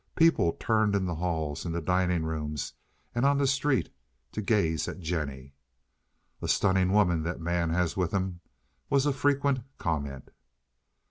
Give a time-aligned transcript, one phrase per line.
[0.15, 2.73] People turned in the halls, in the dining rooms,
[3.13, 3.93] and on the street
[4.31, 5.53] to gaze at Jennie.
[6.41, 8.41] "A stunning woman that man has with him,"
[8.89, 10.31] was a frequent comment.